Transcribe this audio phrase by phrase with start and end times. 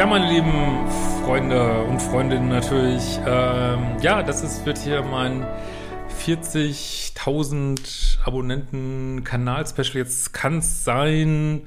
[0.00, 0.88] Ja, meine lieben
[1.26, 3.20] Freunde und Freundinnen natürlich.
[3.26, 5.46] Ähm, ja, das ist, wird hier mein
[6.24, 9.96] 40.000 Abonnenten Kanal-Special.
[9.96, 11.66] Jetzt kann es sein,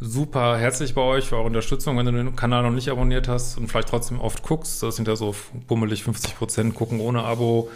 [0.00, 1.96] super herzlich bei euch für eure Unterstützung.
[1.98, 5.06] Wenn du den Kanal noch nicht abonniert hast und vielleicht trotzdem oft guckst, das sind
[5.06, 5.34] ja so
[5.68, 7.70] bummelig 50 Prozent gucken ohne Abo.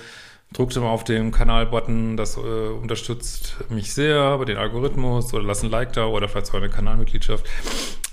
[0.52, 5.62] Drückt mal auf den Kanal-Button, das äh, unterstützt mich sehr bei den Algorithmus oder lass
[5.62, 7.44] ein Like da oder vielleicht sogar eine Kanalmitgliedschaft.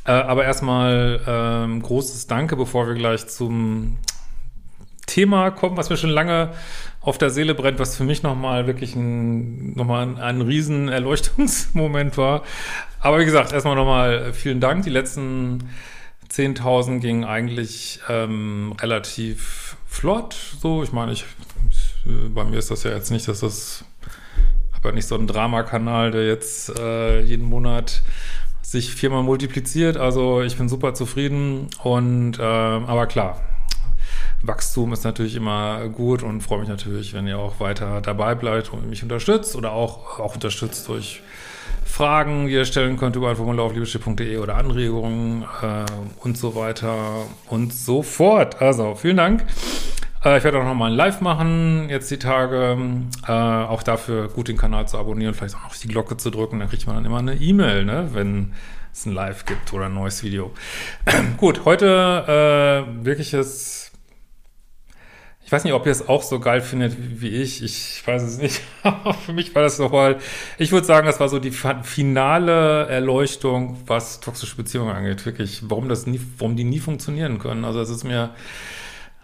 [0.06, 3.98] Äh, aber erstmal ähm, großes Danke, bevor wir gleich zum
[5.06, 6.54] Thema kommen, was mir schon lange
[7.02, 12.18] auf der Seele brennt, was für mich nochmal wirklich ein, nochmal ein, ein riesen Erleuchtungsmoment
[12.18, 12.44] war.
[13.00, 14.84] Aber wie gesagt, erstmal nochmal vielen Dank.
[14.84, 15.70] Die letzten
[16.32, 20.36] 10.000 gingen eigentlich ähm, relativ flott.
[20.60, 21.26] So, ich meine, ich,
[22.06, 23.84] bei mir ist das ja jetzt nicht, dass das,
[24.74, 28.04] habe ja nicht so einen Dramakanal, der jetzt äh, jeden Monat
[28.62, 29.98] sich viermal multipliziert.
[29.98, 33.42] Also ich bin super zufrieden und äh, aber klar,
[34.44, 38.74] Wachstum ist natürlich immer gut und freue mich natürlich, wenn ihr auch weiter dabei bleibt
[38.74, 41.22] und mich unterstützt oder auch, auch unterstützt durch
[41.86, 45.86] Fragen, die ihr stellen könnt über ein Formular auf liebeschiff.de oder Anregungen äh,
[46.22, 46.96] und so weiter
[47.48, 48.62] und so fort.
[48.62, 49.46] Also, vielen Dank.
[50.24, 52.78] Äh, ich werde auch nochmal ein Live machen, jetzt die Tage.
[53.28, 56.60] Äh, auch dafür gut den Kanal zu abonnieren, vielleicht auch noch die Glocke zu drücken.
[56.60, 58.54] Dann kriegt man dann immer eine E-Mail, ne, wenn
[58.94, 60.52] es ein Live gibt oder ein neues Video.
[61.38, 63.91] gut, heute äh, wirkliches
[65.44, 67.64] ich weiß nicht, ob ihr es auch so geil findet wie ich.
[67.64, 68.62] Ich weiß es nicht.
[69.26, 70.18] Für mich war das nochmal,
[70.58, 75.26] ich würde sagen, das war so die finale Erleuchtung, was toxische Beziehungen angeht.
[75.26, 77.66] Wirklich, warum das nie, warum die nie funktionieren können.
[77.66, 78.30] Also es ist mir,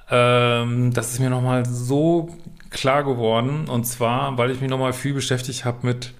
[0.09, 2.35] ähm, das ist mir nochmal so
[2.71, 3.69] klar geworden.
[3.69, 6.13] Und zwar, weil ich mich nochmal viel beschäftigt habe mit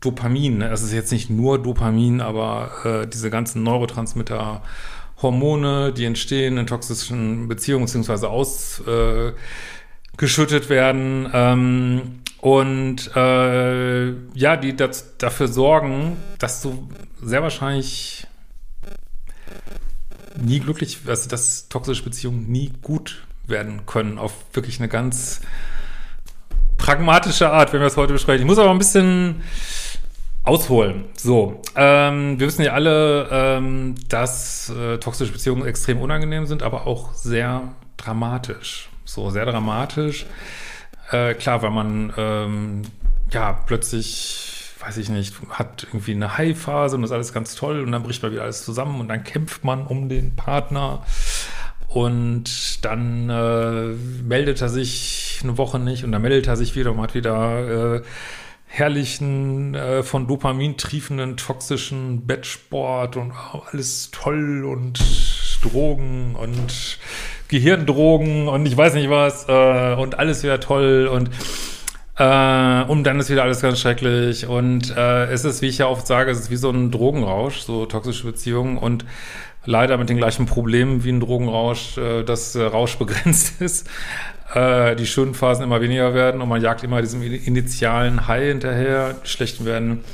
[0.00, 0.62] Dopamin.
[0.62, 4.62] Es ist jetzt nicht nur Dopamin, aber äh, diese ganzen Neurotransmitter
[5.22, 14.76] Hormone, die entstehen in toxischen Beziehungen beziehungsweise ausgeschüttet äh, werden ähm, und äh, ja, die
[14.76, 16.88] das, dafür sorgen, dass du
[17.22, 18.26] sehr wahrscheinlich
[20.36, 25.40] nie glücklich, also dass toxische Beziehungen nie gut werden können auf wirklich eine ganz
[26.78, 28.42] pragmatische Art, wenn wir es heute besprechen.
[28.42, 29.42] Ich muss aber ein bisschen
[30.44, 31.04] Ausholen.
[31.16, 36.86] So, ähm, wir wissen ja alle, ähm, dass äh, toxische Beziehungen extrem unangenehm sind, aber
[36.88, 37.62] auch sehr
[37.96, 38.88] dramatisch.
[39.04, 40.26] So, sehr dramatisch.
[41.12, 42.82] Äh, klar, weil man ähm,
[43.30, 47.92] ja plötzlich, weiß ich nicht, hat irgendwie eine High-Phase und ist alles ganz toll und
[47.92, 51.04] dann bricht man wieder alles zusammen und dann kämpft man um den Partner
[51.86, 56.90] und dann äh, meldet er sich eine Woche nicht und dann meldet er sich wieder
[56.90, 58.02] und hat wieder äh,
[58.74, 64.98] herrlichen, äh, von Dopamin triefenden, toxischen Bettsport und oh, alles toll und
[65.60, 66.98] Drogen und
[67.48, 71.28] Gehirndrogen und ich weiß nicht was äh, und alles wieder toll und
[72.16, 75.86] äh, und dann ist wieder alles ganz schrecklich und äh, es ist, wie ich ja
[75.86, 79.04] oft sage, es ist wie so ein Drogenrausch, so toxische Beziehungen und
[79.66, 83.86] leider mit den gleichen Problemen wie ein Drogenrausch, äh, dass äh, Rausch begrenzt ist
[84.54, 89.14] äh, die schönen Phasen immer weniger werden und man jagt immer diesem initialen High hinterher.
[89.24, 90.04] Die schlechten werden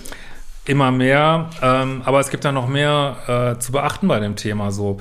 [0.64, 1.50] immer mehr.
[1.62, 4.70] Ähm, aber es gibt da noch mehr äh, zu beachten bei dem Thema.
[4.70, 5.00] So,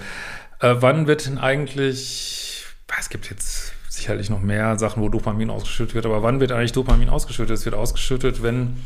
[0.60, 2.66] äh, wann wird denn eigentlich,
[3.00, 6.72] es gibt jetzt sicherlich noch mehr Sachen, wo Dopamin ausgeschüttet wird, aber wann wird eigentlich
[6.72, 7.58] Dopamin ausgeschüttet?
[7.58, 8.78] Es wird ausgeschüttet, wenn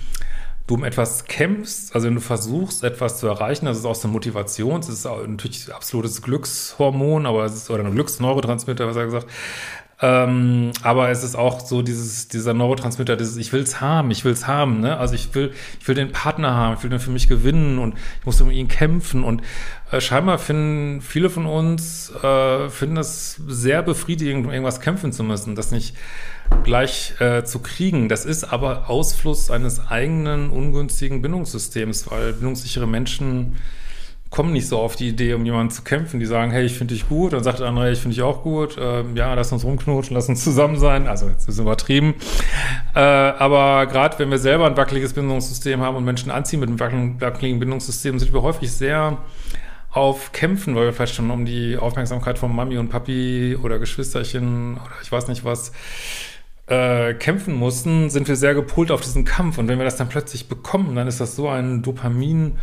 [0.68, 4.08] du um etwas kämpfst, also wenn du versuchst, etwas zu erreichen, das ist auch so
[4.08, 9.06] eine Motivation, das ist natürlich absolutes Glückshormon, aber es ist, oder ein Glücksneurotransmitter, was er
[9.06, 9.28] gesagt,
[10.04, 14.48] Ähm, aber es ist auch so dieses, dieser Neurotransmitter, dieses, ich will's haben, ich will's
[14.48, 14.98] haben, ne?
[14.98, 17.94] Also ich will, ich will den Partner haben, ich will den für mich gewinnen und
[18.20, 19.24] ich muss um ihn kämpfen.
[19.24, 19.44] Und
[19.92, 25.24] äh, scheinbar finden viele von uns, äh, finden es sehr befriedigend, um irgendwas kämpfen zu
[25.24, 25.96] müssen, das nicht
[26.64, 28.10] gleich äh, zu kriegen.
[28.10, 33.58] Das ist aber Ausfluss eines eigenen ungünstigen Bindungssystems, weil bindungssichere Menschen
[34.32, 36.22] kommen nicht so auf die Idee, um jemanden zu kämpfen.
[36.22, 37.34] Die sagen, hey, ich finde dich gut.
[37.34, 38.78] Dann sagt der andere, ich finde dich auch gut.
[38.80, 41.06] Ähm, ja, lass uns rumknutschen, lass uns zusammen sein.
[41.06, 42.16] Also jetzt ist es übertrieben.
[42.96, 46.80] Äh, aber gerade wenn wir selber ein wackeliges Bindungssystem haben und Menschen anziehen mit einem
[47.20, 49.18] wackeligen Bindungssystem, sind wir häufig sehr
[49.92, 54.76] auf Kämpfen, weil wir vielleicht schon um die Aufmerksamkeit von Mami und Papi oder Geschwisterchen
[54.76, 55.74] oder ich weiß nicht was
[56.68, 59.58] äh, kämpfen mussten, sind wir sehr gepolt auf diesen Kampf.
[59.58, 62.54] Und wenn wir das dann plötzlich bekommen, dann ist das so ein Dopamin-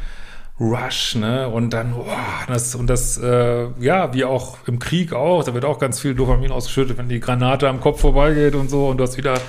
[0.61, 1.49] Rush, ne?
[1.49, 2.05] Und dann, oh,
[2.49, 6.15] das, und das, äh, ja, wie auch im Krieg auch, da wird auch ganz viel
[6.15, 9.41] Dopamin ausgeschüttet, wenn die Granate am Kopf vorbeigeht und so und du hast wieder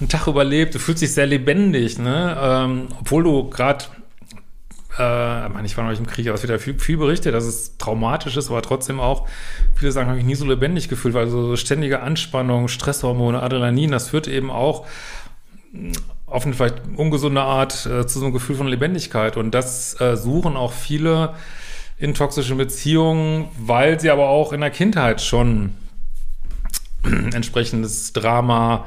[0.00, 2.36] einen Tag überlebt, du fühlst dich sehr lebendig, ne?
[2.38, 3.86] Ähm, obwohl du gerade,
[4.98, 6.98] äh, ich meine, ich war noch nicht im Krieg, aber es wird ja viel, viel
[6.98, 9.26] berichtet, dass es traumatisch ist, aber trotzdem auch,
[9.74, 14.10] viele sagen, habe ich nie so lebendig gefühlt, weil so ständige Anspannung, Stresshormone, Adrenalin, das
[14.10, 14.86] führt eben auch
[16.26, 19.36] auf eine vielleicht ungesunde Art äh, zu so einem Gefühl von Lebendigkeit.
[19.36, 21.34] Und das äh, suchen auch viele
[21.98, 25.74] in toxischen Beziehungen, weil sie aber auch in der Kindheit schon
[27.32, 28.86] entsprechendes Drama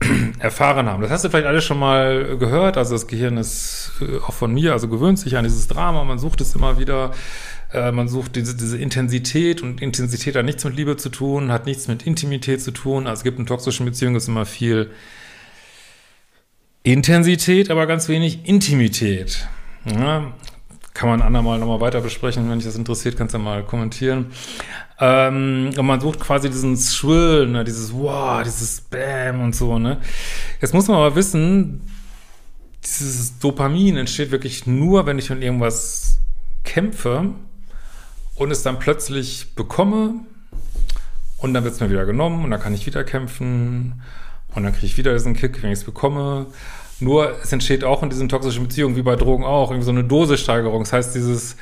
[0.38, 1.02] erfahren haben.
[1.02, 2.76] Das hast du vielleicht alles schon mal gehört.
[2.76, 6.04] Also das Gehirn ist äh, auch von mir, also gewöhnt sich an dieses Drama.
[6.04, 7.12] Man sucht es immer wieder.
[7.72, 11.66] Äh, man sucht diese, diese Intensität und Intensität hat nichts mit Liebe zu tun, hat
[11.66, 13.06] nichts mit Intimität zu tun.
[13.06, 14.90] Also es gibt in toxischen Beziehungen ist immer viel
[16.82, 19.46] Intensität, aber ganz wenig Intimität.
[19.84, 20.32] Ja,
[20.94, 22.48] kann man andermal nochmal weiter besprechen.
[22.50, 24.32] Wenn dich das interessiert, kannst du mal kommentieren.
[24.98, 29.98] Ähm, und man sucht quasi diesen Thrill, ne, dieses Wow, dieses Bam und so, ne.
[30.60, 31.82] Jetzt muss man aber wissen,
[32.84, 36.18] dieses Dopamin entsteht wirklich nur, wenn ich von irgendwas
[36.64, 37.30] kämpfe
[38.34, 40.14] und es dann plötzlich bekomme
[41.38, 44.02] und dann wird es mir wieder genommen und dann kann ich wieder kämpfen
[44.54, 46.46] und dann kriege ich wieder diesen Kick, wenn ich es bekomme.
[46.98, 50.04] Nur es entsteht auch in diesen toxischen Beziehungen, wie bei Drogen auch, irgendwie so eine
[50.04, 50.82] Dosissteigerung.
[50.82, 51.56] Das heißt, dieses,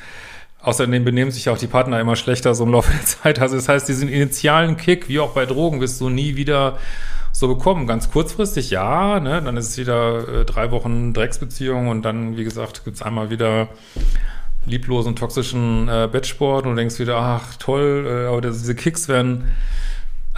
[0.61, 3.39] außerdem benehmen sich auch die Partner immer schlechter so im Laufe der Zeit.
[3.39, 6.77] Also das heißt, diesen initialen Kick, wie auch bei Drogen, wirst du nie wieder
[7.31, 7.87] so bekommen.
[7.87, 9.41] Ganz kurzfristig, ja, ne?
[9.41, 13.69] dann ist es wieder äh, drei Wochen Drecksbeziehung und dann, wie gesagt, gibt's einmal wieder
[14.65, 19.51] lieblosen, toxischen äh, Bettsport und du denkst wieder, ach toll, äh, aber diese Kicks werden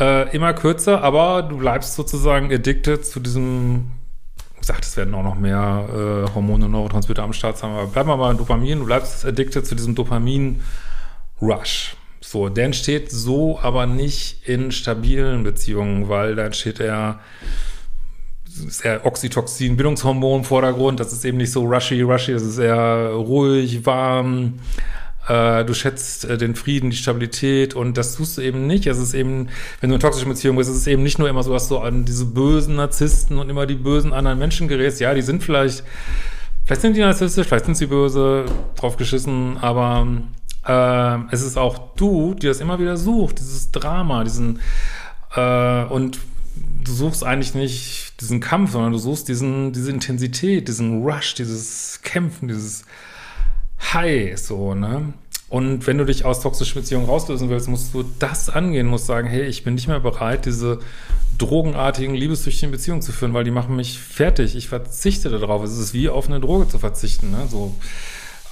[0.02, 3.92] äh, immer kürzer, aber du bleibst sozusagen addicted zu diesem,
[4.60, 8.08] sag, es werden auch noch mehr äh, Hormone und Neurotransmitter am Start sein, aber bleib
[8.08, 11.96] mal bei Dopamin, du bleibst addicted zu diesem Dopamin-Rush.
[12.20, 17.20] So, der entsteht so aber nicht in stabilen Beziehungen, weil da entsteht er
[18.68, 21.00] ist eher Oxytocin, Bindungshormon im Vordergrund.
[21.00, 24.60] Das ist eben nicht so rushy, rushy, das ist eher ruhig, warm,
[25.28, 28.88] du schätzt äh, den Frieden, die Stabilität und das tust du eben nicht.
[28.88, 31.44] Es ist eben, wenn du in toxischen Beziehungen bist, ist es eben nicht nur immer
[31.44, 35.00] so, dass du an diese bösen Narzissten und immer die bösen anderen Menschen gerätst.
[35.00, 35.84] Ja, die sind vielleicht,
[36.66, 38.46] vielleicht sind die narzisstisch, vielleicht sind sie böse,
[38.76, 40.08] drauf geschissen, aber
[40.66, 44.60] äh, es ist auch du, die das immer wieder sucht, dieses Drama, diesen
[45.36, 46.20] äh, und
[46.84, 52.02] du suchst eigentlich nicht diesen Kampf, sondern du suchst diesen, diese Intensität, diesen Rush, dieses
[52.02, 52.86] Kämpfen, dieses
[53.94, 55.14] High, so, ne?
[55.50, 59.28] Und wenn du dich aus toxischen Beziehungen rauslösen willst, musst du das angehen, musst sagen,
[59.28, 60.80] hey, ich bin nicht mehr bereit, diese
[61.38, 64.56] drogenartigen, liebessüchtigen Beziehungen zu führen, weil die machen mich fertig.
[64.56, 65.64] Ich verzichte darauf.
[65.64, 67.48] Es ist wie auf eine Droge zu verzichten, ne?
[67.50, 67.76] So.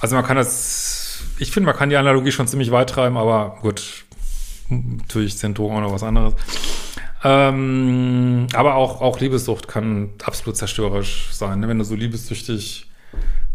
[0.00, 3.58] Also man kann das, ich finde, man kann die Analogie schon ziemlich weit treiben, aber
[3.62, 4.04] gut,
[4.68, 6.34] natürlich sind Drogen auch noch was anderes.
[7.22, 11.60] Ähm, aber auch, auch Liebessucht kann absolut zerstörerisch sein.
[11.60, 11.68] Ne?
[11.68, 12.89] Wenn du so liebessüchtig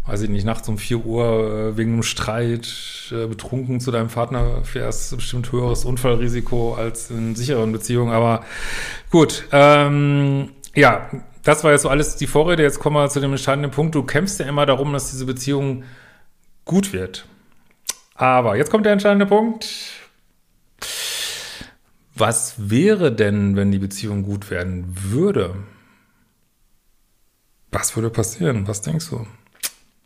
[0.06, 2.72] weiß ich nicht, nachts um 4 Uhr äh, wegen einem Streit
[3.10, 8.12] äh, betrunken zu deinem Partner fährst, bestimmt höheres Unfallrisiko als in sicheren Beziehungen.
[8.12, 8.44] Aber
[9.10, 11.10] gut, ähm, ja,
[11.42, 12.62] das war jetzt so alles die Vorrede.
[12.62, 13.94] Jetzt kommen wir zu dem entscheidenden Punkt.
[13.94, 15.84] Du kämpfst ja immer darum, dass diese Beziehung
[16.64, 17.26] gut wird.
[18.14, 19.68] Aber jetzt kommt der entscheidende Punkt.
[22.14, 25.54] Was wäre denn, wenn die Beziehung gut werden würde?
[27.70, 28.66] Was würde passieren?
[28.66, 29.26] Was denkst du?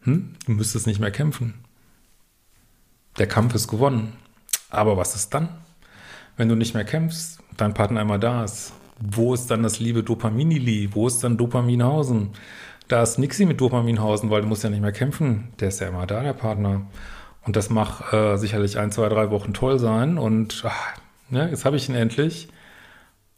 [0.03, 0.35] Hm?
[0.47, 1.55] Du müsstest nicht mehr kämpfen.
[3.19, 4.15] Der Kampf ist gewonnen.
[4.71, 5.49] Aber was ist dann?
[6.37, 8.73] Wenn du nicht mehr kämpfst, dein Partner einmal da ist.
[8.99, 10.91] Wo ist dann das liebe Dopaminili?
[10.93, 12.31] Wo ist dann Dopaminhausen?
[12.89, 15.49] Da ist nixi mit Dopaminhausen, weil du musst ja nicht mehr kämpfen.
[15.61, 16.87] Der ist ja immer da, der Partner.
[17.45, 20.19] Und das mag äh, sicherlich ein, zwei, drei Wochen toll sein.
[20.19, 20.95] Und ach,
[21.31, 22.49] ne, jetzt habe ich ihn endlich.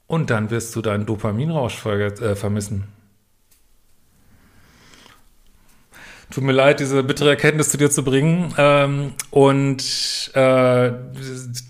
[0.07, 2.85] Und dann wirst du deinen Dopaminrausch ver äh, vermissen.
[6.33, 8.55] Tut mir leid, diese bittere Erkenntnis zu dir zu bringen.
[8.57, 9.83] Ähm, und
[10.33, 10.93] äh,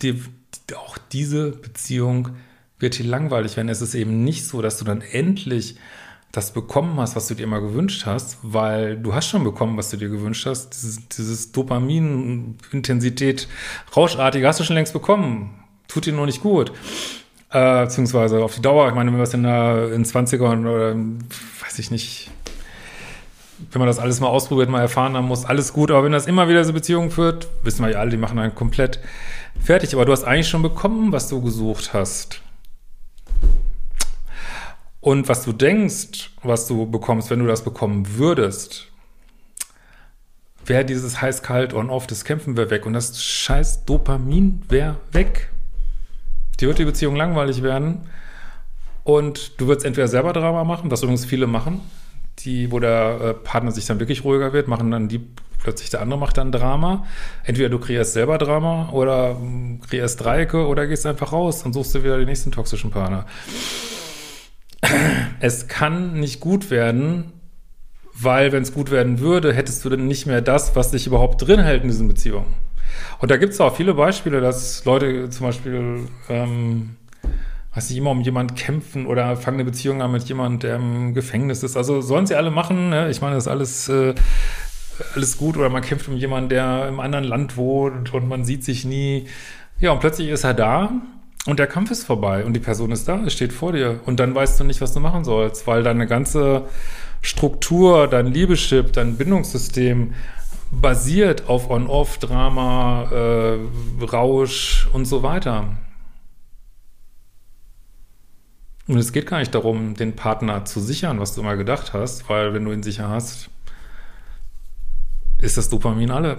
[0.01, 0.23] die,
[0.77, 2.29] auch diese Beziehung
[2.79, 3.69] wird hier langweilig werden.
[3.69, 5.75] Es ist eben nicht so, dass du dann endlich
[6.31, 9.91] das bekommen hast, was du dir immer gewünscht hast, weil du hast schon bekommen, was
[9.91, 10.71] du dir gewünscht hast.
[10.71, 13.49] Dieses, dieses Dopamin-Intensität,
[13.97, 15.65] Rauschartige hast du schon längst bekommen.
[15.89, 16.71] Tut dir nur nicht gut.
[17.51, 20.95] Äh, beziehungsweise auf die Dauer, ich meine, wenn wir es in, in 20ern oder
[21.65, 22.31] weiß ich nicht,
[23.71, 25.91] wenn man das alles mal ausprobiert, mal erfahren haben muss, alles gut.
[25.91, 28.55] Aber wenn das immer wieder so Beziehungen führt, wissen wir ja alle, die machen einen
[28.55, 29.01] komplett
[29.61, 29.95] fertig.
[29.95, 32.41] Aber du hast eigentlich schon bekommen, was du gesucht hast.
[35.01, 38.87] Und was du denkst, was du bekommst, wenn du das bekommen würdest,
[40.65, 45.51] wäre dieses heiß-kalt on-off, das Kämpfen wäre weg und das scheiß Dopamin wäre weg.
[46.61, 48.09] Die wird die Beziehung langweilig werden
[49.05, 51.81] und du würdest entweder selber Drama machen, was übrigens viele machen,
[52.41, 55.21] die, wo der äh, Partner sich dann wirklich ruhiger wird, machen dann die
[55.63, 57.07] plötzlich der andere macht dann Drama.
[57.45, 61.95] Entweder du kreierst selber Drama oder mm, kreierst Dreiecke oder gehst einfach raus und suchst
[61.95, 63.27] dir wieder den nächsten toxischen Partner
[65.41, 67.33] es kann nicht gut werden,
[68.15, 71.47] weil wenn es gut werden würde, hättest du dann nicht mehr das, was dich überhaupt
[71.47, 72.55] drin hält in diesen Beziehungen.
[73.21, 76.97] Und da gibt es auch viele Beispiele, dass Leute zum Beispiel, ähm,
[77.75, 81.15] weiß nicht, immer um jemanden kämpfen oder fangen eine Beziehung an mit jemandem, der im
[81.15, 81.77] Gefängnis ist.
[81.77, 82.91] Also sollen sie alle machen.
[82.91, 83.11] Ne?
[83.11, 84.15] Ich meine, das ist alles, äh,
[85.15, 85.57] alles gut.
[85.57, 89.27] Oder man kämpft um jemanden, der im anderen Land wohnt und man sieht sich nie.
[89.81, 90.93] Ja, und plötzlich ist er da
[91.47, 94.01] und der Kampf ist vorbei und die Person ist da, steht vor dir.
[94.05, 96.67] Und dann weißt du nicht, was du machen sollst, weil deine ganze
[97.23, 100.13] Struktur, dein Liebeschip, dein Bindungssystem
[100.71, 105.69] basiert auf On-Off, Drama, äh, Rausch und so weiter.
[108.93, 112.29] Und es geht gar nicht darum, den Partner zu sichern, was du immer gedacht hast,
[112.29, 113.49] weil wenn du ihn sicher hast,
[115.39, 116.37] ist das Dopamin alle.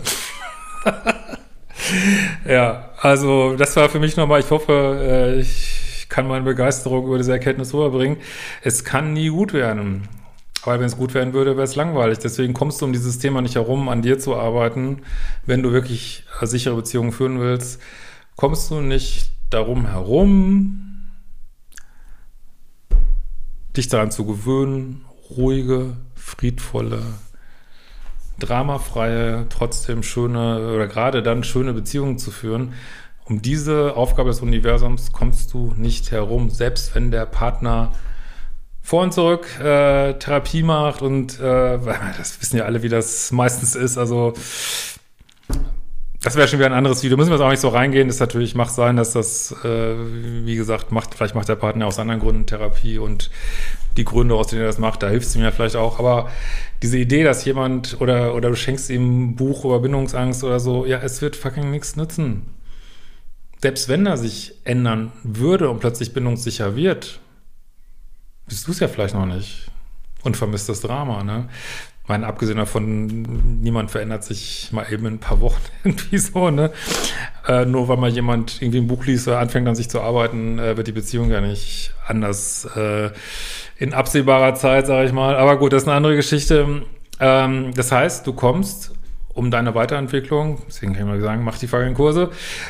[2.48, 7.18] ja, also das war für mich nochmal, ich hoffe, äh, ich kann meine Begeisterung über
[7.18, 8.18] diese Erkenntnis rüberbringen.
[8.62, 10.08] Es kann nie gut werden.
[10.62, 12.20] Aber wenn es gut werden würde, wäre es langweilig.
[12.20, 15.02] Deswegen kommst du um dieses Thema nicht herum, an dir zu arbeiten.
[15.48, 17.82] Wenn du wirklich sichere Beziehungen führen willst,
[18.36, 20.93] kommst du nicht darum herum,
[23.76, 27.02] dich daran zu gewöhnen, ruhige, friedvolle,
[28.40, 32.74] dramafreie, trotzdem schöne oder gerade dann schöne Beziehungen zu führen.
[33.26, 37.94] Um diese Aufgabe des Universums kommst du nicht herum, selbst wenn der Partner
[38.82, 41.80] vor und zurück äh, Therapie macht und äh,
[42.18, 43.98] das wissen ja alle, wie das meistens ist.
[43.98, 44.34] Also
[46.24, 47.18] das wäre schon wieder ein anderes Video.
[47.18, 48.08] Müssen wir jetzt auch nicht so reingehen.
[48.08, 49.94] Das natürlich macht sein, dass das, äh,
[50.46, 53.30] wie gesagt, macht, vielleicht macht der Partner aus anderen Gründen Therapie und
[53.98, 56.00] die Gründe, aus denen er das macht, da hilft es ihm ja vielleicht auch.
[56.00, 56.30] Aber
[56.82, 60.86] diese Idee, dass jemand oder, oder du schenkst ihm ein Buch über Bindungsangst oder so,
[60.86, 62.44] ja, es wird fucking nichts nützen.
[63.62, 67.20] Selbst wenn er sich ändern würde und plötzlich bindungssicher wird,
[68.48, 69.68] bist du es ja vielleicht noch nicht.
[70.24, 71.50] Und vermisst das Drama, ne?
[72.06, 76.72] Meine, abgesehen davon, niemand verändert sich mal eben in ein paar Wochen irgendwie so, ne?
[77.48, 80.60] Äh, nur weil mal jemand irgendwie ein Buch liest oder anfängt an sich zu arbeiten,
[80.60, 83.12] äh, wird die Beziehung ja nicht anders äh,
[83.78, 85.36] in absehbarer Zeit, sage ich mal.
[85.36, 86.84] Aber gut, das ist eine andere Geschichte.
[87.22, 88.94] Ähm, das heißt, du kommst
[89.34, 92.30] um deine Weiterentwicklung, deswegen kann ich mal sagen, mach die folgenden Kurse,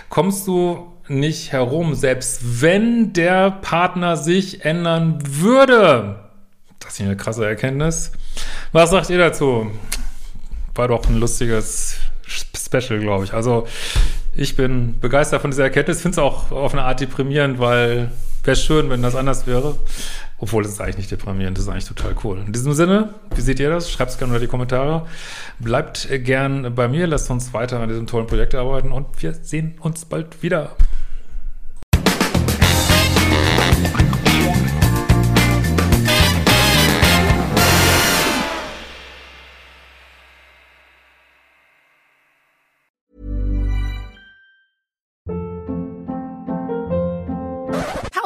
[0.10, 6.23] kommst du nicht herum, selbst wenn der Partner sich ändern würde.
[6.94, 8.12] Das ist eine krasse Erkenntnis.
[8.72, 9.72] Was sagt ihr dazu?
[10.76, 11.96] War doch ein lustiges
[12.28, 13.34] Special, glaube ich.
[13.34, 13.66] Also
[14.36, 16.04] ich bin begeistert von dieser Erkenntnis.
[16.04, 18.12] Finde es auch auf eine Art deprimierend, weil
[18.44, 19.76] wäre schön, wenn das anders wäre.
[20.38, 22.44] Obwohl, das ist eigentlich nicht deprimierend, das ist eigentlich total cool.
[22.46, 23.90] In diesem Sinne, wie seht ihr das?
[23.90, 25.08] Schreibt es gerne unter die Kommentare.
[25.58, 29.80] Bleibt gern bei mir, lasst uns weiter an diesem tollen Projekt arbeiten und wir sehen
[29.80, 30.76] uns bald wieder.